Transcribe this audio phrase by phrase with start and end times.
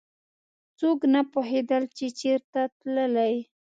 [0.79, 3.33] څوک نه پوهېدل چې چېرته تللی.